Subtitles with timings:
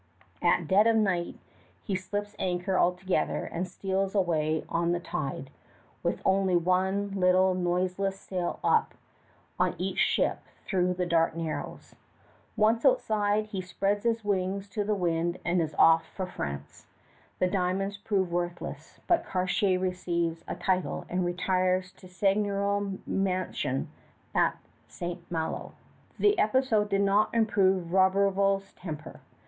[0.41, 1.37] At dead of night
[1.83, 5.51] he slips anchor altogether and steals away on the tide,
[6.01, 8.95] with only one little noiseless sail up
[9.59, 11.93] on each ship through the dark Narrows.
[12.57, 16.87] Once outside, he spreads his wings to the wind and is off for France.
[17.37, 23.87] The diamonds prove worthless, but Cartier receives a title and retires to a seigneurial mansion
[24.33, 24.57] at
[24.87, 25.23] St.
[25.29, 25.73] Malo.
[26.17, 29.21] The episode did not improve Roberval's temper.